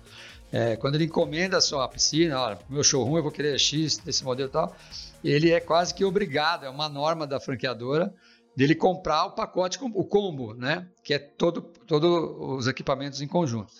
[0.51, 4.23] É, quando ele encomenda a sua piscina, olha, meu showroom eu vou querer X desse
[4.23, 4.75] modelo e tal,
[5.23, 8.13] ele é quase que obrigado, é uma norma da franqueadora
[8.55, 10.87] dele comprar o pacote, o combo, né?
[11.03, 13.71] Que é todo, todos os equipamentos em conjunto.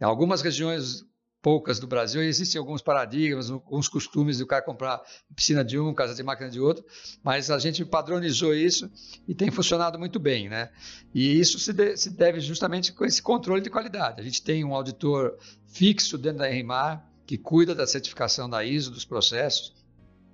[0.00, 1.04] Em algumas regiões,
[1.44, 5.02] poucas do Brasil, existem alguns paradigmas, alguns costumes do cara comprar
[5.36, 6.82] piscina de um, casa de máquina de outro,
[7.22, 8.90] mas a gente padronizou isso
[9.28, 10.70] e tem funcionado muito bem, né?
[11.14, 14.22] E isso se, de, se deve justamente com esse controle de qualidade.
[14.22, 18.90] A gente tem um auditor fixo dentro da RMAR que cuida da certificação da ISO,
[18.90, 19.74] dos processos,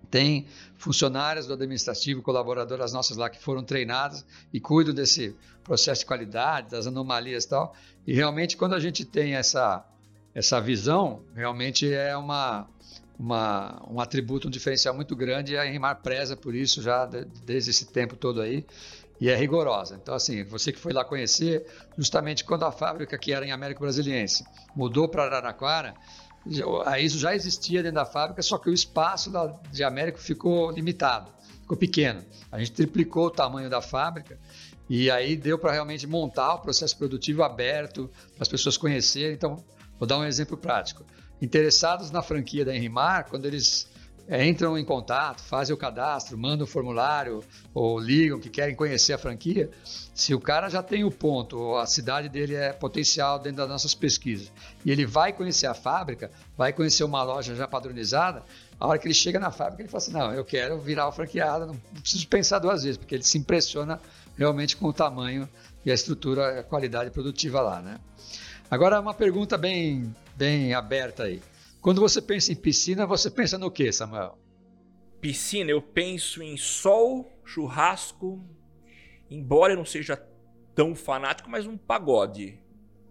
[0.09, 0.47] tem
[0.77, 6.71] funcionárias do administrativo, colaboradoras nossas lá que foram treinadas e cuidam desse processo de qualidade,
[6.71, 7.75] das anomalias e tal.
[8.07, 9.85] E realmente, quando a gente tem essa,
[10.35, 12.69] essa visão, realmente é uma,
[13.19, 17.71] uma, um atributo, um diferencial muito grande e a Enrimar preza por isso já desde
[17.71, 18.65] esse tempo todo aí
[19.21, 19.99] e é rigorosa.
[20.01, 21.67] Então, assim, você que foi lá conhecer,
[21.99, 25.95] justamente quando a fábrica que era em América Brasiliense mudou para Araraquara,
[26.87, 29.31] a ISO já existia dentro da fábrica, só que o espaço
[29.71, 32.25] de América ficou limitado, ficou pequeno.
[32.51, 34.39] A gente triplicou o tamanho da fábrica
[34.89, 39.35] e aí deu para realmente montar o processo produtivo aberto, para as pessoas conhecerem.
[39.35, 39.63] Então,
[40.01, 41.05] vou dar um exemplo prático.
[41.41, 43.87] Interessados na franquia da Enrimar, quando eles
[44.27, 47.43] é, entram em contato, fazem o cadastro, mandam o formulário
[47.75, 49.71] ou ligam que querem conhecer a franquia,
[50.15, 53.95] se o cara já tem o ponto, a cidade dele é potencial dentro das nossas
[53.95, 54.53] pesquisas,
[54.85, 58.43] e ele vai conhecer a fábrica, vai conhecer uma loja já padronizada,
[58.79, 61.13] a hora que ele chega na fábrica, ele fala assim: não, eu quero virar o
[61.13, 64.01] franqueado, não preciso pensar duas vezes, porque ele se impressiona
[64.39, 65.49] realmente com o tamanho
[65.85, 67.99] e a estrutura, a qualidade produtiva lá, né?
[68.71, 71.43] Agora, uma pergunta bem, bem aberta aí.
[71.81, 74.39] Quando você pensa em piscina, você pensa no que, Samuel?
[75.21, 78.41] Piscina, eu penso em sol, churrasco,
[79.29, 80.17] embora eu não seja
[80.73, 82.61] tão fanático, mas um pagode.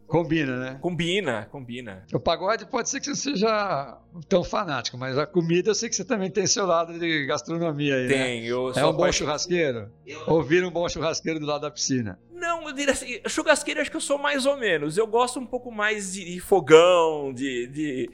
[0.10, 0.80] Combina, né?
[0.82, 2.04] Combina, combina.
[2.12, 3.96] O pagode pode ser que você seja
[4.28, 7.96] tão fanático, mas a comida eu sei que você também tem seu lado de gastronomia
[7.96, 8.48] aí, tem, né?
[8.48, 9.92] eu É um bom churrasqueiro?
[10.08, 10.24] Eu...
[10.26, 12.20] Ouvir um bom churrasqueiro do lado da piscina?
[12.32, 14.98] Não, eu diria assim, churrasqueiro acho que eu sou mais ou menos.
[14.98, 17.68] Eu gosto um pouco mais de fogão, de...
[17.68, 18.10] de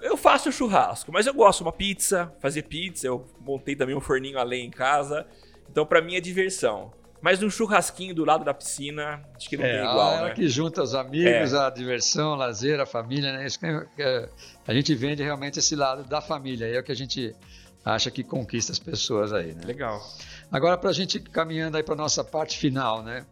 [0.00, 3.06] eu faço churrasco, mas eu gosto de uma pizza, fazer pizza.
[3.06, 5.26] Eu montei também um forninho a lenha em casa.
[5.70, 6.90] Então, para mim é diversão.
[7.24, 10.12] Mas um churrasquinho do lado da piscina, acho que não é, tem igual.
[10.12, 10.34] É né?
[10.34, 11.58] que junta os amigos, é.
[11.58, 13.46] a diversão, a lazer, a família, né?
[13.46, 14.28] Isso é,
[14.68, 16.66] a gente vende realmente esse lado da família.
[16.66, 17.34] É o que a gente
[17.82, 19.62] acha que conquista as pessoas aí, né?
[19.64, 20.02] Legal.
[20.52, 23.24] Agora, para a gente caminhando aí para nossa parte final, né?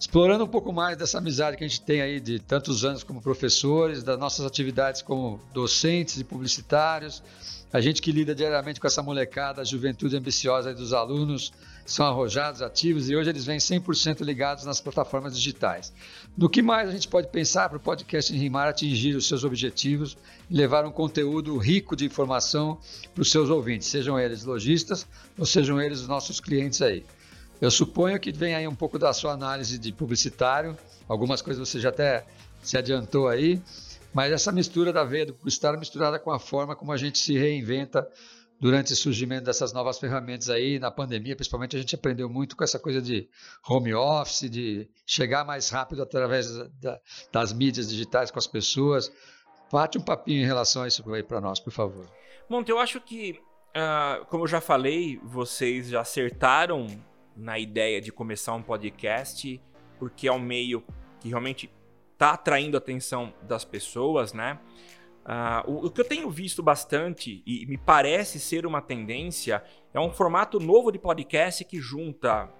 [0.00, 3.20] explorando um pouco mais dessa amizade que a gente tem aí de tantos anos como
[3.20, 7.22] professores, das nossas atividades como docentes e publicitários,
[7.70, 11.52] a gente que lida diariamente com essa molecada, a juventude ambiciosa dos alunos,
[11.84, 15.92] são arrojados, ativos e hoje eles vêm 100% ligados nas plataformas digitais.
[16.36, 19.44] No que mais a gente pode pensar para o podcast em Rimar atingir os seus
[19.44, 20.16] objetivos
[20.48, 22.78] e levar um conteúdo rico de informação
[23.14, 25.06] para os seus ouvintes, sejam eles lojistas
[25.38, 27.04] ou sejam eles os nossos clientes aí.
[27.60, 30.76] Eu suponho que vem aí um pouco da sua análise de publicitário,
[31.08, 32.24] algumas coisas você já até
[32.62, 33.60] se adiantou aí,
[34.12, 37.36] mas essa mistura da veia do publicitário misturada com a forma como a gente se
[37.36, 38.08] reinventa
[38.60, 42.64] durante o surgimento dessas novas ferramentas aí, na pandemia, principalmente a gente aprendeu muito com
[42.64, 43.28] essa coisa de
[43.68, 46.48] home office, de chegar mais rápido através
[46.80, 47.00] da,
[47.32, 49.12] das mídias digitais com as pessoas.
[49.70, 52.06] Bate um papinho em relação a isso aí para nós, por favor.
[52.48, 53.40] Monte, eu acho que,
[53.76, 56.86] uh, como eu já falei, vocês já acertaram
[57.36, 59.60] na ideia de começar um podcast,
[59.98, 60.84] porque é um meio
[61.20, 61.70] que realmente
[62.12, 64.58] está atraindo a atenção das pessoas, né?
[65.24, 69.98] Uh, o, o, que eu tenho visto bastante e me parece ser uma tendência é
[69.98, 72.50] um formato novo de podcast que junta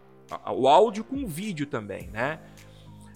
[0.51, 2.41] o áudio com o vídeo também, né?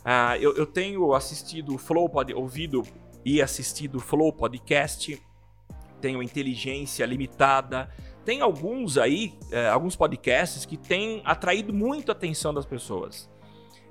[0.00, 2.82] Uh, eu, eu, tenho assistido Flow, pod, ouvido
[3.24, 5.20] e assistido o Flow Podcast,
[6.00, 7.90] tenho Inteligência Limitada,
[8.24, 13.30] tem alguns aí, é, alguns podcasts que têm atraído muito a atenção das pessoas.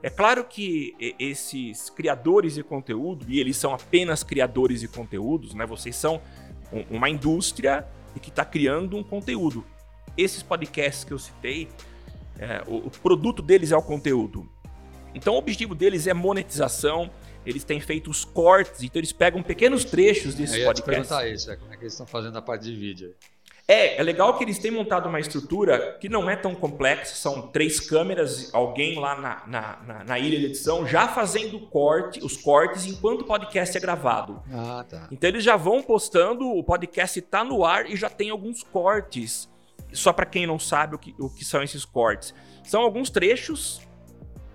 [0.08, 5.66] É claro que esses criadores de conteúdo, e eles são apenas criadores de conteúdos, né?
[5.66, 6.22] Vocês são
[6.90, 7.86] uma indústria
[8.22, 9.66] que está criando um conteúdo.
[10.16, 11.68] Esses podcasts que eu citei,
[12.40, 14.50] é, o, o produto deles é o conteúdo.
[15.14, 17.12] Então o objetivo deles é monetização,
[17.46, 20.64] eles têm feito os cortes, então eles pegam pequenos trechos desses podcasts.
[20.64, 22.74] Eu ia te perguntar isso, é, como é que eles estão fazendo a parte de
[22.74, 23.14] vídeo?
[23.68, 27.42] É, é legal que eles têm montado uma estrutura que não é tão complexa, são
[27.48, 32.38] três câmeras, alguém lá na, na, na, na ilha de edição já fazendo corte, os
[32.38, 34.42] cortes enquanto o podcast é gravado.
[34.54, 35.10] Ah, tá.
[35.12, 39.50] Então eles já vão postando, o podcast está no ar e já tem alguns cortes.
[39.92, 42.34] Só para quem não sabe o que, o que são esses cortes.
[42.64, 43.82] São alguns trechos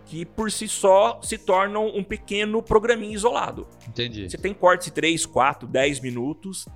[0.07, 3.66] que por si só se tornam um pequeno programinha isolado.
[3.87, 4.29] Entendi.
[4.29, 6.66] Você tem cortes de 3, 4, 10 minutos.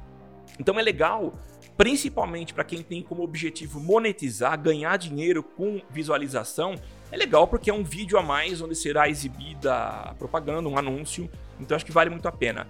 [0.59, 1.35] Então é legal
[1.77, 6.75] principalmente para quem tem como objetivo monetizar, ganhar dinheiro com visualização,
[7.12, 11.77] é legal porque é um vídeo a mais onde será exibida propaganda, um anúncio, então
[11.77, 12.67] acho que vale muito a pena.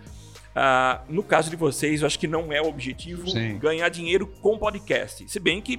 [0.56, 3.58] Uh, no caso de vocês, eu acho que não é o objetivo Sim.
[3.58, 5.28] ganhar dinheiro com podcast.
[5.28, 5.78] Se bem que.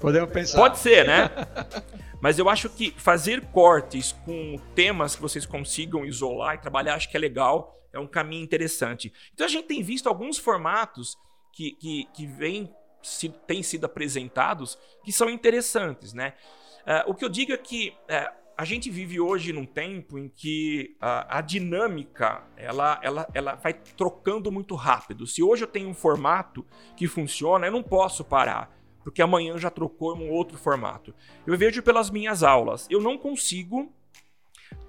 [0.00, 0.58] Podemos pensar.
[0.58, 1.30] Pode ser, né?
[2.18, 7.10] Mas eu acho que fazer cortes com temas que vocês consigam isolar e trabalhar, acho
[7.10, 9.12] que é legal, é um caminho interessante.
[9.34, 11.18] Então a gente tem visto alguns formatos
[11.52, 16.34] que, que, que vem, se, têm sido apresentados que são interessantes, né?
[16.82, 20.28] Uh, o que eu digo é que uh, a gente vive hoje num tempo em
[20.28, 25.26] que uh, a dinâmica ela, ela, ela vai trocando muito rápido.
[25.26, 29.70] Se hoje eu tenho um formato que funciona, eu não posso parar porque amanhã já
[29.70, 31.14] trocou um outro formato.
[31.46, 33.92] Eu vejo pelas minhas aulas, eu não consigo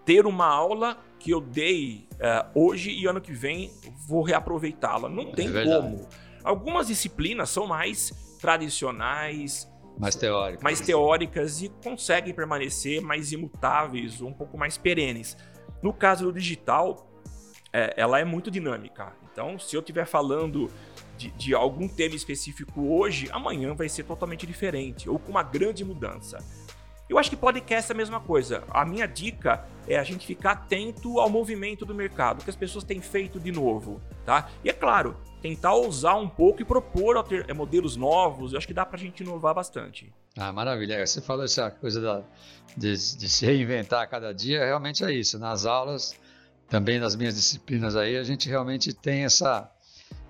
[0.06, 3.72] ter uma aula que eu dei uh, hoje e ano que vem
[4.08, 5.10] vou reaproveitá-la.
[5.10, 6.08] Não é tem como.
[6.44, 10.64] Algumas disciplinas são mais tradicionais, mais teóricas.
[10.64, 15.38] mais teóricas e conseguem permanecer mais imutáveis, um pouco mais perenes.
[15.82, 17.10] No caso do digital,
[17.72, 19.14] é, ela é muito dinâmica.
[19.32, 20.70] Então, se eu estiver falando
[21.18, 25.84] de, de, algum tema específico hoje, amanhã vai ser totalmente diferente ou com uma grande
[25.84, 26.38] mudança.
[27.14, 28.64] Eu acho que podcast é a mesma coisa.
[28.72, 32.56] A minha dica é a gente ficar atento ao movimento do mercado, o que as
[32.56, 34.50] pessoas têm feito de novo, tá?
[34.64, 38.52] E é claro, tentar usar um pouco e propor é, modelos novos.
[38.52, 40.12] Eu acho que dá para a gente inovar bastante.
[40.36, 41.06] Ah, maravilha.
[41.06, 42.24] Você falou essa coisa da,
[42.76, 45.38] de, de, se reinventar a cada dia, realmente é isso.
[45.38, 46.20] Nas aulas,
[46.68, 49.70] também nas minhas disciplinas aí, a gente realmente tem essa,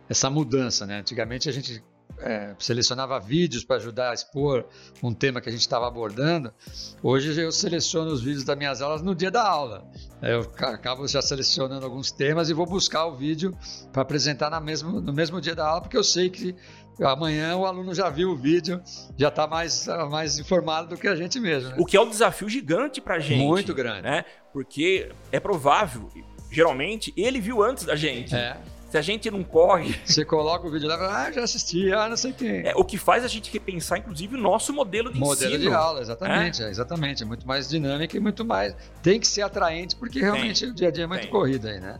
[0.10, 1.00] essa mudança, né?
[1.00, 1.82] Antigamente a gente
[2.20, 4.66] é, selecionava vídeos para ajudar a expor
[5.02, 6.54] um tema que a gente estava abordando.
[7.02, 9.86] Hoje eu seleciono os vídeos das minhas aulas no dia da aula.
[10.22, 13.56] Eu acabo já selecionando alguns temas e vou buscar o vídeo
[13.92, 16.56] para apresentar na mesmo, no mesmo dia da aula, porque eu sei que
[17.02, 18.82] amanhã o aluno já viu o vídeo,
[19.18, 21.70] já está mais, mais informado do que a gente mesmo.
[21.70, 21.76] Né?
[21.80, 23.44] O que é um desafio gigante para a gente.
[23.44, 24.04] Muito grande.
[24.04, 24.24] Né?
[24.52, 26.10] Porque é provável,
[26.52, 28.36] geralmente, ele viu antes da gente.
[28.36, 28.58] É.
[28.94, 30.00] Se a gente não corre.
[30.06, 32.60] Você coloca o vídeo lá, ah, já assisti, ah, não sei quem.
[32.60, 35.50] É, o que faz a gente repensar, inclusive, o nosso modelo de modelo ensino.
[35.50, 36.68] Modelo de aula, exatamente, é?
[36.68, 37.24] É, exatamente.
[37.24, 38.76] É muito mais dinâmico e muito mais.
[39.02, 40.70] Tem que ser atraente, porque realmente Tem.
[40.70, 41.32] o dia a dia é muito Tem.
[41.32, 42.00] corrido aí, né?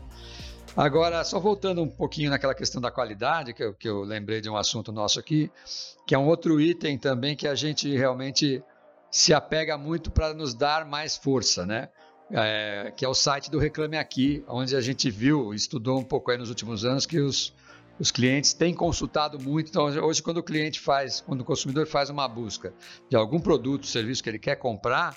[0.76, 4.48] Agora, só voltando um pouquinho naquela questão da qualidade, que eu, que eu lembrei de
[4.48, 5.50] um assunto nosso aqui,
[6.06, 8.62] que é um outro item também que a gente realmente
[9.10, 11.88] se apega muito para nos dar mais força, né?
[12.30, 16.30] É, que é o site do Reclame Aqui, onde a gente viu, estudou um pouco
[16.30, 17.54] aí nos últimos anos que os,
[17.98, 19.68] os clientes têm consultado muito.
[19.68, 22.72] Então, hoje, quando o cliente faz, quando o consumidor faz uma busca
[23.08, 25.16] de algum produto, serviço que ele quer comprar,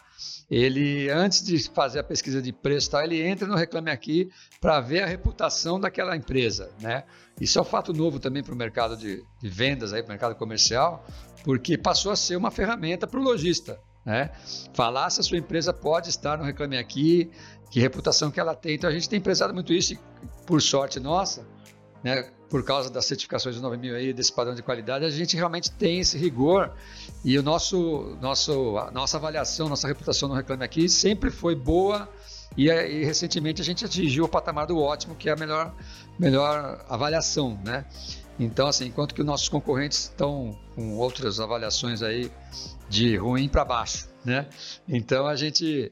[0.50, 4.30] ele, antes de fazer a pesquisa de preço, tal, ele entra no Reclame Aqui
[4.62, 6.72] para ver a reputação daquela empresa.
[6.82, 7.04] Né?
[7.40, 10.36] Isso é um fato novo também para o mercado de, de vendas, para o mercado
[10.36, 11.06] comercial,
[11.44, 13.80] porque passou a ser uma ferramenta para o lojista.
[14.08, 14.32] Né?
[14.74, 17.30] Falar se a sua empresa pode estar no Reclame Aqui,
[17.70, 18.76] que reputação que ela tem.
[18.76, 20.00] Então a gente tem prezado muito isso e,
[20.46, 21.46] por sorte nossa,
[22.02, 25.70] né, por causa das certificações do 9000 aí, desse padrão de qualidade, a gente realmente
[25.72, 26.72] tem esse rigor
[27.26, 32.08] e o nosso, nosso, a nossa avaliação, nossa reputação no Reclame Aqui sempre foi boa
[32.56, 35.76] e, e, recentemente a gente atingiu o patamar do ótimo, que é a melhor,
[36.18, 37.84] melhor avaliação, né?
[38.40, 42.32] Então, assim, enquanto que os nossos concorrentes estão com outras avaliações aí
[42.88, 44.48] de ruim para baixo, né?
[44.88, 45.92] Então a gente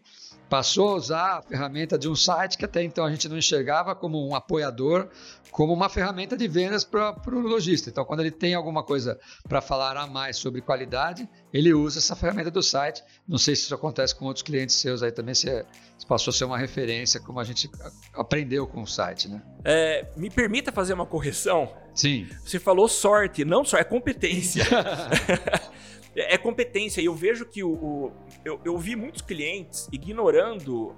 [0.50, 3.96] passou a usar a ferramenta de um site que até então a gente não enxergava
[3.96, 5.10] como um apoiador,
[5.52, 7.89] como uma ferramenta de vendas para o lojista.
[7.89, 9.18] Então, quando ele tem alguma coisa
[9.48, 13.02] para falar a mais sobre qualidade, ele usa essa ferramenta do site.
[13.28, 15.66] Não sei se isso acontece com outros clientes seus aí também, se, é,
[15.98, 17.70] se passou a ser uma referência, como a gente
[18.14, 19.30] aprendeu com o site.
[19.30, 19.41] Né?
[19.64, 21.72] É, me permita fazer uma correção.
[21.93, 22.28] Sim.
[22.43, 24.66] Você falou sorte, não só é competência.
[26.16, 27.01] é competência.
[27.01, 28.11] E eu vejo que o, o
[28.43, 30.95] eu, eu vi muitos clientes ignorando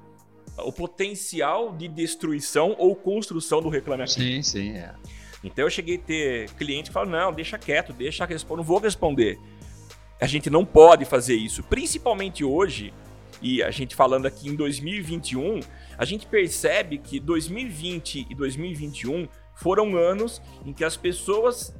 [0.57, 4.13] o potencial de destruição ou construção do Reclame Aqui.
[4.13, 4.93] Sim, sim, é.
[5.43, 8.79] Então eu cheguei a ter cliente que falou: não, deixa quieto, deixa responder, não vou
[8.79, 9.39] responder.
[10.19, 12.91] A gente não pode fazer isso, principalmente hoje,
[13.41, 15.59] e a gente falando aqui em 2021,
[15.97, 21.75] a gente percebe que 2020 e 2021 foram anos em que as pessoas,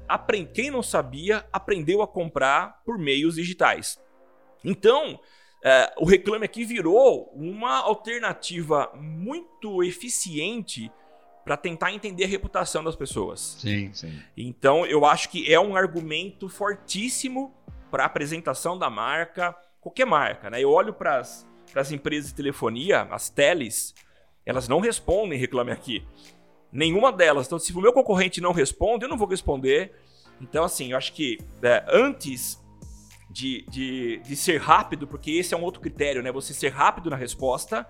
[0.54, 4.00] quem não sabia, aprendeu a comprar por meios digitais.
[4.66, 5.20] Então,
[5.64, 10.92] é, o Reclame Aqui virou uma alternativa muito eficiente
[11.46, 13.58] para tentar entender a reputação das pessoas.
[13.60, 14.22] Sim, sim.
[14.36, 17.56] Então, eu acho que é um argumento fortíssimo
[17.90, 20.50] para a apresentação da marca, qualquer marca.
[20.50, 20.62] Né?
[20.62, 23.94] Eu olho para as empresas de telefonia, as teles,
[24.48, 26.08] elas não respondem Reclame Aqui.
[26.72, 27.48] Nenhuma delas.
[27.48, 29.94] Então, se o meu concorrente não responde, eu não vou responder.
[30.40, 32.58] Então, assim, eu acho que é, antes
[33.30, 36.32] de, de, de ser rápido, porque esse é um outro critério, né?
[36.32, 37.86] Você ser rápido na resposta.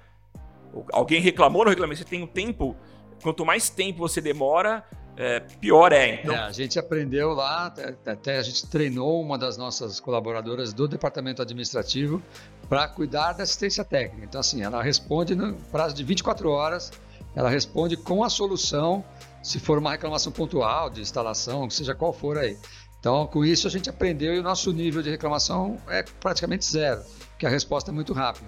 [0.92, 2.76] Alguém reclamou, não reclamou, você tem um tempo.
[3.22, 4.84] Quanto mais tempo você demora,
[5.18, 6.22] é, pior é.
[6.22, 6.36] Então...
[6.36, 6.40] é.
[6.40, 7.74] A gente aprendeu lá,
[8.06, 12.22] até a gente treinou uma das nossas colaboradoras do departamento administrativo
[12.70, 14.26] para cuidar da assistência técnica.
[14.26, 16.92] Então, assim, ela responde no prazo de 24 horas,
[17.36, 19.04] ela responde com a solução,
[19.42, 22.58] se for uma reclamação pontual de instalação, seja qual for aí.
[23.00, 27.02] Então, com isso, a gente aprendeu e o nosso nível de reclamação é praticamente zero,
[27.32, 28.48] porque a resposta é muito rápida.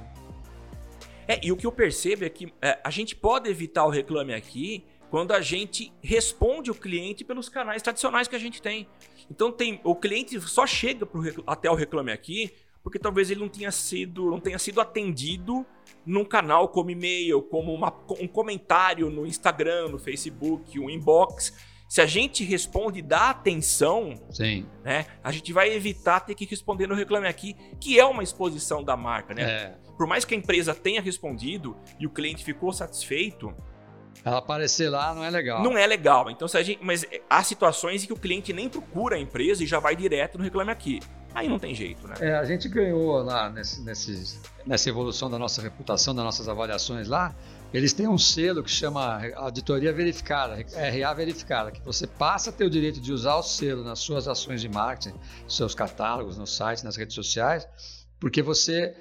[1.27, 4.33] É, e o que eu percebo é que é, a gente pode evitar o reclame
[4.33, 8.87] aqui quando a gente responde o cliente pelos canais tradicionais que a gente tem.
[9.29, 12.51] Então, tem, o cliente só chega pro, até o reclame aqui
[12.81, 15.65] porque talvez ele não tenha sido, não tenha sido atendido
[16.05, 21.53] num canal como e-mail, como uma, um comentário no Instagram, no Facebook, um inbox
[21.89, 24.67] se a gente responde dá atenção, Sim.
[24.83, 28.83] Né, a gente vai evitar ter que responder no Reclame Aqui, que é uma exposição
[28.83, 29.33] da marca.
[29.33, 29.41] Né?
[29.41, 29.77] É.
[29.97, 33.51] Por mais que a empresa tenha respondido e o cliente ficou satisfeito,
[34.23, 35.63] ela aparecer lá não é legal.
[35.63, 36.29] Não é legal.
[36.29, 39.63] Então, se a gente, mas há situações em que o cliente nem procura a empresa
[39.63, 40.99] e já vai direto no Reclame Aqui.
[41.33, 42.15] Aí não tem jeito, né?
[42.19, 47.07] É, a gente ganhou lá nesse, nesse, nessa evolução da nossa reputação, das nossas avaliações
[47.07, 47.35] lá.
[47.71, 52.65] Eles têm um selo que chama Auditoria Verificada, RA Verificada, que você passa a ter
[52.65, 55.15] o direito de usar o selo nas suas ações de marketing,
[55.47, 57.67] seus catálogos, no site, nas redes sociais,
[58.19, 58.95] porque você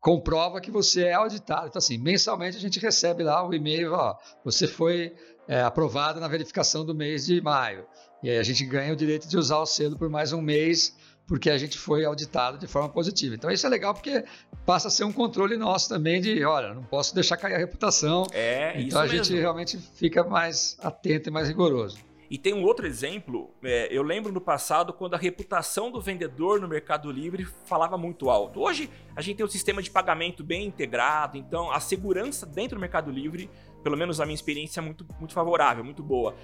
[0.00, 1.68] comprova que você é auditado.
[1.68, 5.14] Então, assim, mensalmente a gente recebe lá o e-mail, ó, você foi
[5.46, 7.86] é, aprovado na verificação do mês de maio.
[8.22, 10.94] E aí a gente ganha o direito de usar o selo por mais um mês
[11.30, 13.36] porque a gente foi auditado de forma positiva.
[13.36, 14.24] Então isso é legal porque
[14.66, 18.26] passa a ser um controle nosso também de, olha, não posso deixar cair a reputação.
[18.32, 19.16] É, então a mesmo.
[19.22, 21.98] gente realmente fica mais atento e mais rigoroso.
[22.30, 26.60] E tem um outro exemplo, é, eu lembro no passado quando a reputação do vendedor
[26.60, 28.60] no Mercado Livre falava muito alto.
[28.60, 32.80] Hoje a gente tem um sistema de pagamento bem integrado, então a segurança dentro do
[32.80, 33.50] Mercado Livre,
[33.82, 36.36] pelo menos a minha experiência, é muito, muito favorável, muito boa.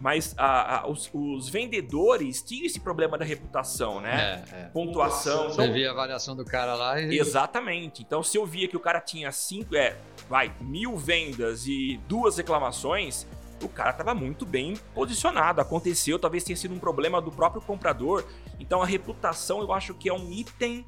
[0.00, 4.44] Mas a, a, os, os, vendedores tinham esse problema da reputação, né?
[4.52, 4.64] É, é.
[4.66, 5.50] Pontuação.
[5.50, 7.18] Você então, via a avaliação do cara lá e.
[7.18, 8.02] Exatamente.
[8.02, 9.96] Então, se eu via que o cara tinha cinco, é,
[10.28, 13.26] vai, mil vendas e duas reclamações,
[13.62, 15.60] o cara estava muito bem posicionado.
[15.60, 18.24] Aconteceu, talvez tenha sido um problema do próprio comprador.
[18.58, 20.84] Então, a reputação eu acho que é um item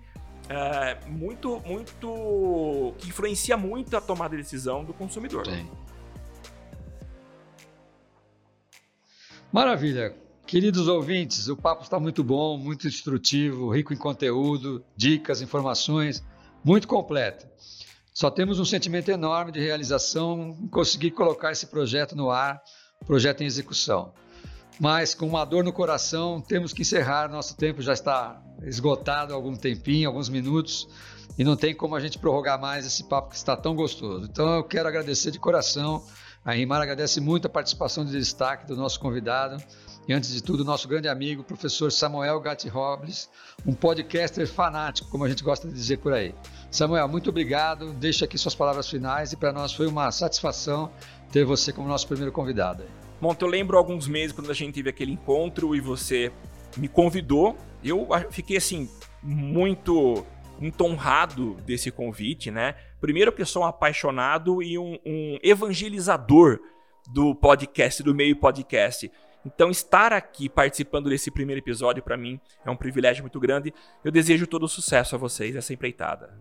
[0.48, 2.94] é, muito, muito.
[2.98, 5.46] que influencia muito a tomada de decisão do consumidor.
[5.46, 5.68] Sim.
[9.52, 10.14] Maravilha.
[10.46, 16.24] Queridos ouvintes, o papo está muito bom, muito instrutivo, rico em conteúdo, dicas, informações,
[16.64, 17.46] muito completo.
[18.12, 22.60] Só temos um sentimento enorme de realização em conseguir colocar esse projeto no ar,
[23.06, 24.12] projeto em execução.
[24.78, 27.28] Mas com uma dor no coração, temos que encerrar.
[27.28, 30.88] Nosso tempo já está esgotado há algum tempinho, alguns minutos,
[31.38, 34.26] e não tem como a gente prorrogar mais esse papo que está tão gostoso.
[34.30, 36.02] Então eu quero agradecer de coração
[36.44, 39.62] a Rimar agradece muito a participação de destaque do nosso convidado
[40.10, 43.30] e, antes de tudo, nosso grande amigo, professor Samuel Gatti Robles,
[43.64, 46.34] um podcaster fanático, como a gente gosta de dizer por aí.
[46.68, 47.92] Samuel, muito obrigado.
[47.92, 50.90] Deixa aqui suas palavras finais e para nós foi uma satisfação
[51.30, 52.82] ter você como nosso primeiro convidado.
[53.20, 56.32] Bom, eu lembro alguns meses quando a gente teve aquele encontro e você
[56.76, 57.56] me convidou.
[57.80, 58.90] Eu fiquei assim
[59.22, 60.26] muito
[60.80, 62.74] honrado desse convite, né?
[63.00, 66.58] Primeiro que eu sou um apaixonado e um, um evangelizador
[67.08, 69.08] do podcast, do meio podcast.
[69.44, 73.72] Então, estar aqui participando desse primeiro episódio, para mim, é um privilégio muito grande.
[74.04, 76.38] Eu desejo todo o sucesso a vocês, essa empreitada.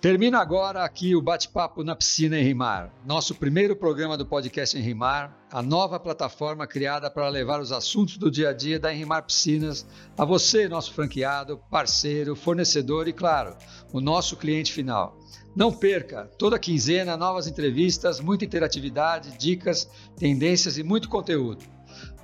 [0.00, 4.82] Termina agora aqui o bate-papo na piscina em Rimar, nosso primeiro programa do podcast em
[4.82, 9.24] Rimar, a nova plataforma criada para levar os assuntos do dia a dia da Enrimar
[9.24, 9.86] Piscinas
[10.18, 13.56] a você, nosso franqueado, parceiro, fornecedor e, claro,
[13.94, 15.18] o nosso cliente final.
[15.54, 21.64] Não perca, toda quinzena, novas entrevistas, muita interatividade, dicas, tendências e muito conteúdo.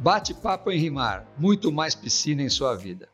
[0.00, 3.08] Bate-papo em Rimar, muito mais piscina em sua vida.